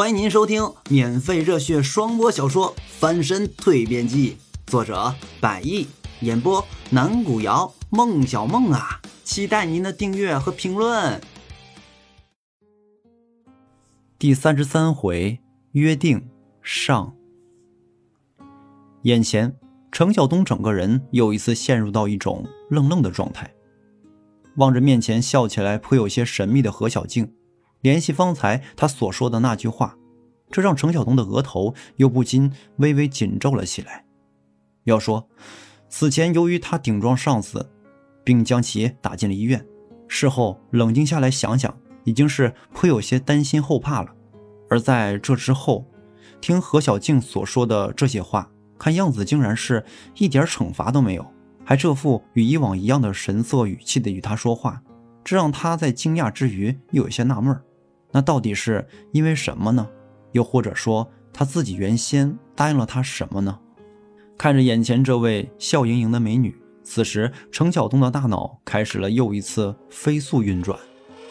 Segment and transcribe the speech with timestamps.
[0.00, 4.38] 欢迎您收听免费热血双播小说《翻身蜕变记》，
[4.70, 5.86] 作者百亿，
[6.20, 11.20] 演播南古瑶、孟小梦啊，期待您的订阅和评论。
[14.18, 15.38] 第三十三回
[15.72, 16.26] 约定
[16.62, 17.14] 上，
[19.02, 19.54] 眼前
[19.92, 23.52] 程晓东整个人又一次陷入到一种愣愣的状态，
[24.56, 27.30] 望着面前笑起来颇有些神秘的何小静。
[27.80, 29.96] 联系方才他所说的那句话，
[30.50, 34.04] 这让程晓东的额头又不禁微微紧皱了起来。
[34.84, 35.28] 要说，
[35.88, 37.70] 此前由于他顶撞上司，
[38.24, 39.64] 并将其打进了医院，
[40.08, 41.74] 事后冷静下来想想，
[42.04, 44.14] 已经是颇有些担心后怕了。
[44.68, 45.86] 而在这之后，
[46.40, 49.84] 听何小静所说的这些话，看样子竟然是
[50.16, 51.26] 一点惩罚都没有，
[51.64, 54.82] 还这副与以往一样的神色语气的与他说话，
[55.22, 57.62] 这让他在惊讶之余又有些纳闷儿。
[58.12, 59.88] 那到底是因为什么呢？
[60.32, 63.58] 又或者说他自己原先答应了他什么呢？
[64.38, 70.78] 看着眼前这位笑盈盈的美女，此时程晓东的大脑开始了又一次飞速运转，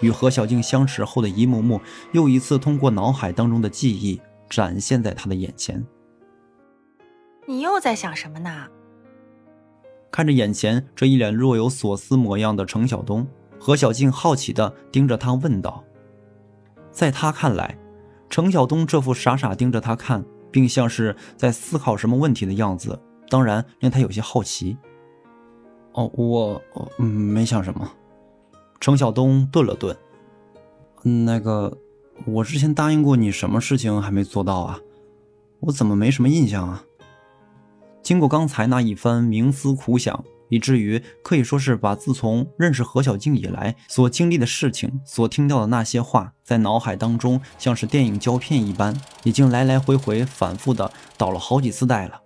[0.00, 1.80] 与何小静相识后的一幕幕
[2.12, 5.84] 又一次通过脑海当中的记忆展现在他的眼前。
[7.46, 8.66] 你又在想什么呢？
[10.10, 13.26] 看着眼前这一脸若有所思模样的程晓东，
[13.60, 15.84] 何小静好奇地盯着他问道。
[16.96, 17.76] 在他看来，
[18.30, 24.78] 程晓东这副傻傻盯着他看，并像是在思考什么问题的样子，当然令他有些好奇。
[25.92, 26.62] 哦，我
[26.98, 27.92] 嗯没想什么。
[28.80, 29.94] 程晓东顿了顿，
[31.02, 31.76] 那个，
[32.24, 34.80] 我之前答应过你什么事情还没做到啊？
[35.60, 36.82] 我怎么没什么印象啊？
[38.02, 40.24] 经过刚才那一番冥思苦想。
[40.48, 48.94] 以至于可以说是把自从认识何小静以来所经历的事情、所听到的那些话，在脑海当中像是电影胶片一般，
[49.24, 52.20] 已经来来回回、反复的倒了好几次带了。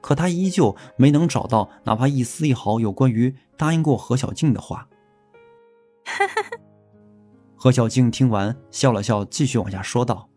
[0.00, 4.86] 可他依旧没能找到哪怕一丝一毫有关于答应过何小静的话。
[7.56, 10.28] 何小静听完笑了笑，继续往下说道：“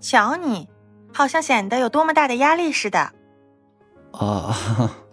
[0.00, 0.68] 瞧你，
[1.12, 3.12] 好像显得有多么大的压力似的。”
[4.12, 4.96] 啊。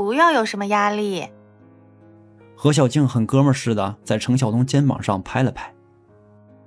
[0.00, 1.28] 不要有什么压力。
[2.56, 5.74] 何小静很哥们似的在程晓东肩膀上拍了拍。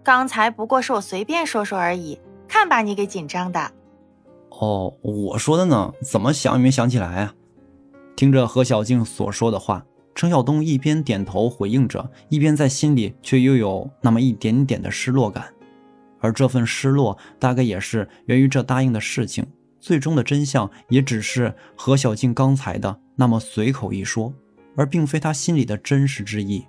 [0.03, 3.71] 刚才不过是我随便说说而已，看把你给紧张的。
[4.49, 7.33] 哦，我说的呢，怎么想也没想起来啊！
[8.15, 9.83] 听着何小静所说的话，
[10.13, 15.51] 程晓东一边点头回应着，一边在心里却又有那么一点点的失落感。
[16.19, 19.43] 而这份失落，大概也是源于这答应的事情。
[19.79, 24.33] 最终的真相也只是何小静刚才的那么随口一说，
[24.75, 26.65] 而并非他心里的真实之意。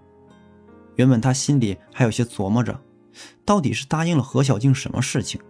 [0.97, 2.81] 原本他心里还有些琢磨着，
[3.45, 5.41] 到底是答应了何小静什么事情。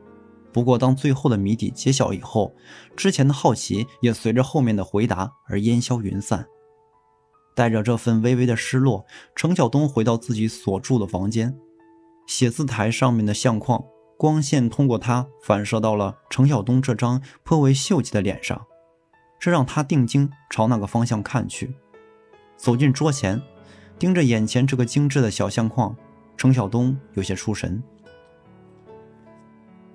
[0.53, 2.55] 不过当最后的谜底揭晓以后，
[2.97, 6.47] 之前的好奇也随着后面的回答而烟消云散。
[7.57, 9.05] 带着这份微微的失落，
[9.35, 11.57] 程晓东回到自己所住的房间，
[12.27, 13.85] 写字台上面的相框。
[14.17, 18.65] 光线通过它反射到了程晓东这张颇为秀气的脸上，
[19.45, 21.75] 这让他定睛朝那个方向看去。
[22.57, 23.43] 走进桌前，
[23.99, 25.95] 盯着眼前这个精致的小相框，
[26.35, 27.83] 程晓东有些出神。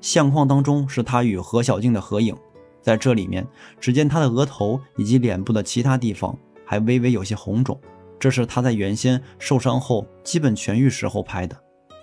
[0.01, 2.37] 相框当中是他与何小静的合影，
[2.79, 3.47] 在这里面，
[3.79, 7.81] 只见他的额头以及脸部的其他地方还微微有些红肿，
[8.19, 11.59] 这是他在原先受伤后基本痊愈时候拍的。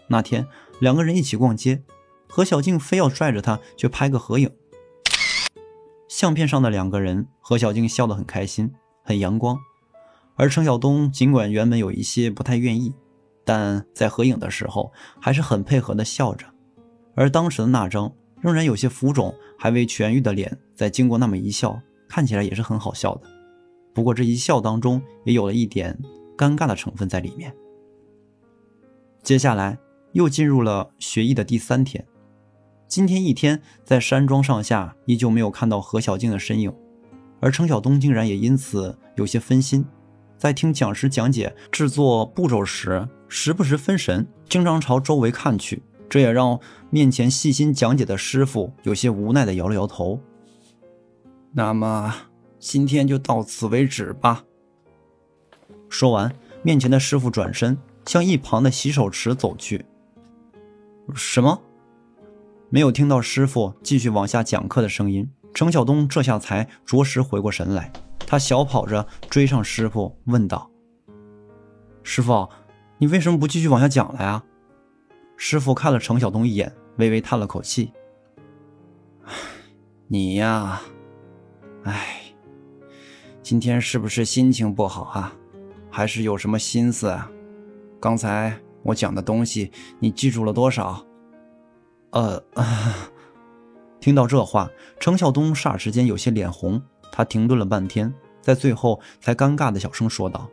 [0.09, 0.45] 那天
[0.81, 1.81] 两个人一起逛街。
[2.29, 4.51] 何小静非要拽着他去拍个合影。
[6.17, 8.73] 相片上的两个人，何小静笑得很开心，
[9.03, 9.59] 很阳光。
[10.35, 12.95] 而程晓东尽管原本有一些不太愿意，
[13.45, 14.91] 但在合影的时候
[15.21, 16.47] 还是很配合的笑着。
[17.15, 18.11] 而当时的那张
[18.41, 21.79] 仍然有些浮肿、还未痊愈的脸，在经过那么一笑，
[22.09, 23.29] 看起来也是很好笑的。
[23.93, 25.99] 不过这一笑当中也有了一点
[26.35, 27.55] 尴尬的成分在里面。
[29.23, 29.79] 接下来
[30.13, 32.07] 又进入了学艺的第三天。
[32.89, 36.73] 今天一天，在山庄上下依旧没有看到何小静的身影，
[37.41, 39.85] 而程晓东竟然也因此有些分心，
[40.39, 45.83] 在听讲师讲解制作步骤时，时不时分神，经常朝周围看去。
[46.09, 50.21] 这也让面前细心讲解的师傅有些无奈的摇了摇头。
[51.53, 52.15] 那么
[52.61, 54.45] 今天就到此为止吧。
[55.89, 56.33] 说完，
[56.63, 59.85] 面前的师傅转身向一旁的洗手池走去。
[61.13, 61.61] 什么？
[62.69, 67.93] 没有听到师傅继续往下讲课的声音，程晓东这下才着实回过神来。
[68.27, 70.69] 他小跑着追上师傅，问道
[72.03, 72.49] ：“师傅，
[72.99, 74.43] 你为什么不继续往下讲了呀？”
[75.39, 77.93] 师傅看了程晓东一眼，微微叹了口气
[80.09, 80.83] ：“你呀，
[81.85, 82.21] 哎，
[83.45, 85.33] 今天是不是心情不好啊？
[85.89, 87.31] 还是有什么心思啊？
[88.01, 89.71] 刚才我讲的东西，
[90.01, 91.01] 你记住了多少？”
[92.17, 92.43] 呃，
[94.01, 96.81] 听到这话，程晓东霎时间有些脸红，
[97.13, 98.11] 他停顿了半天，
[98.41, 100.49] 在最后才尴尬的小声说道：“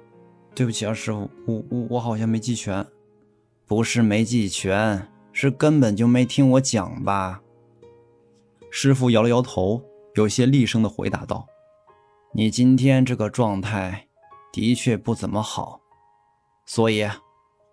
[0.53, 2.85] 对不起啊，师傅，我我我好像没记全。”
[3.65, 7.41] 不是没记全，是根本就没听我讲吧？
[8.69, 9.81] 师傅摇了摇头，
[10.15, 11.47] 有些厉声的回答道
[12.35, 14.09] ：“你今天这个状态
[14.51, 15.79] 的确不怎么好，
[16.65, 17.07] 所以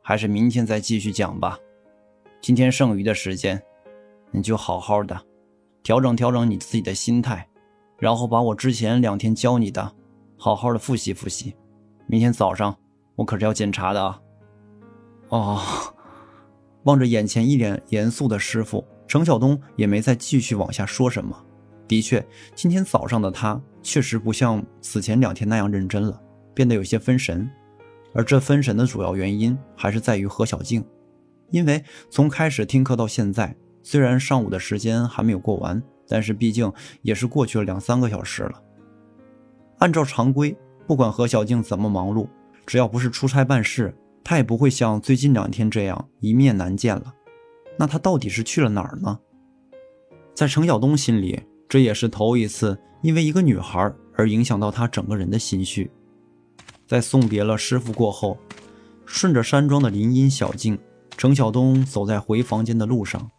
[0.01, 1.59] 还是明天再继续讲吧。
[2.41, 3.61] 今天剩余的时间，
[4.31, 5.21] 你就好好的
[5.83, 7.49] 调整调整你自己的心态，
[7.99, 9.93] 然后把我之前两天教你的
[10.37, 11.55] 好好的复习复习。
[12.07, 12.77] 明天早上
[13.17, 14.21] 我可是要检查的啊。”
[15.31, 15.61] 哦，
[16.85, 21.37] 望着眼前一脸严肃的师傅，程晓东也没再继续往下说什么。
[21.87, 22.25] 的确，
[22.55, 26.21] 今天早上的他确实不像此前两天那样认真了，
[26.55, 27.49] 变得有些分神。
[28.13, 30.85] 而这分神的主要原因还是在于何小静，
[31.51, 36.73] 因为从开始听课到现在，虽然上午的时间还没有过完，但是毕竟
[37.03, 38.63] 也是过去了两三个小时了。
[39.79, 40.57] 按照常规，
[40.87, 42.29] 不管何小静怎么忙碌，
[42.67, 43.95] 只要不是出差办事。
[44.23, 47.15] 他也不会像最近两天这样一面难见了。
[47.79, 49.19] 那他到底是去了哪儿呢？
[50.35, 55.91] 在程晓东心里，这也是头一次因为一个女孩而影响到他整个人的心绪。
[56.87, 58.37] 在送别了师傅过后，
[59.07, 60.79] 顺着山庄的林荫小径，
[61.17, 63.31] 程晓东走在回房间的路上。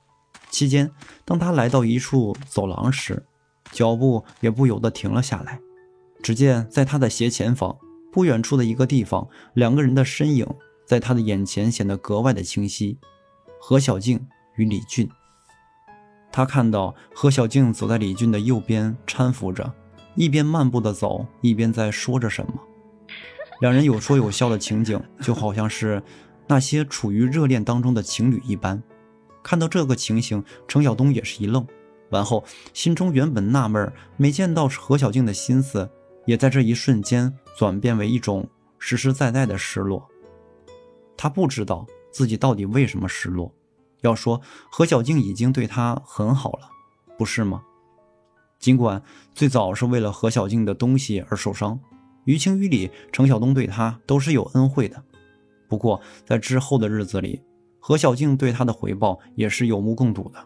[0.51, 0.91] 期间，
[1.25, 3.25] 当他来到一处走廊时，
[3.71, 5.59] 脚步也不由得停了下来。
[6.21, 7.75] 只见在他的斜前方，
[8.11, 10.45] 不远处的一个地方，两个人的身影。
[10.83, 12.97] 在他的眼前显得格外的清晰，
[13.61, 14.27] 何小静
[14.57, 15.09] 与李俊。
[16.33, 19.73] 他看到何小静走在李俊的右边，搀扶着，
[20.15, 22.53] 一边漫步的走，一边在说着什么。
[23.61, 26.03] 两人有说有笑的情景，就好像是
[26.47, 28.83] 那些处于热恋当中的情侣一般。
[29.43, 31.65] 看到这个情形，程晓东也是一愣，
[32.09, 32.43] 完后
[32.73, 35.89] 心中原本纳闷没见到何小静的心思，
[36.25, 38.47] 也在这一瞬间转变为一种
[38.77, 40.07] 实实在在的失落。
[41.17, 43.53] 他不知道自己到底为什么失落。
[44.01, 44.41] 要说
[44.71, 46.69] 何小静已经对他很好了，
[47.17, 47.61] 不是吗？
[48.57, 49.01] 尽管
[49.33, 51.79] 最早是为了何小静的东西而受伤，
[52.25, 55.03] 于情于理，程晓东对他都是有恩惠的。
[55.67, 57.41] 不过在之后的日子里，
[57.81, 60.39] 何小静对他的回报也是有目共睹的，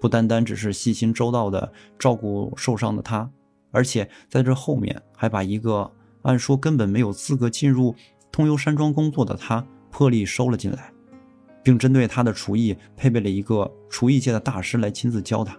[0.00, 3.30] 不单单只是细心周到的照顾受伤的他，
[3.70, 5.88] 而且在这后面还把一个
[6.22, 7.94] 按说根本没有资格进入
[8.32, 9.64] 通幽山庄工作的他。
[9.94, 10.90] 破例收了进来，
[11.62, 15.54] 并针对他的厨艺配备了一个厨艺界的大师来亲自教他。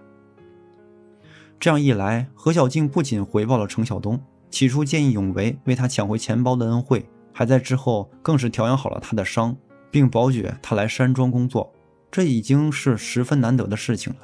[1.60, 4.20] 这样一来，何小静不仅回报了程晓东
[4.50, 9.56] 起初见义勇为为他抢回钱包的恩惠，还在之后更是调养好了他的伤，
[9.94, 11.72] 并保举他来山庄工作，
[12.10, 14.18] 这已经是十分难得的事情了。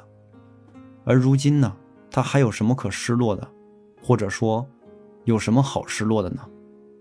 [1.05, 1.77] 而如今呢，
[2.11, 3.49] 他还有什么可失落的？
[4.03, 4.67] 或者说，
[5.23, 6.45] 有什么好失落的呢？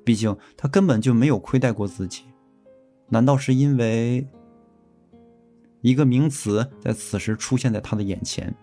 [0.05, 2.27] 毕竟他根本就没有亏待过自己。
[3.09, 4.25] 难道是因为
[5.81, 8.55] 一个名词在此时出现在他的眼前？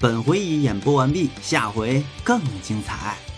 [0.00, 3.29] 本回已演播完毕，下回更精彩。